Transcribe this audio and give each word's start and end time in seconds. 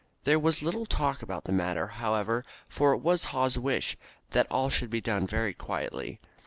There 0.23 0.39
was 0.39 0.63
little 0.63 0.87
talk 0.87 1.21
about 1.21 1.43
the 1.43 1.51
matter, 1.51 1.85
however, 1.85 2.43
for 2.67 2.91
it 2.93 3.01
was 3.03 3.25
Haw's 3.25 3.59
wish 3.59 3.95
that 4.31 4.47
all 4.51 4.71
should 4.71 4.89
be 4.89 4.99
done 4.99 5.27
very 5.27 5.53
quietly. 5.53 6.19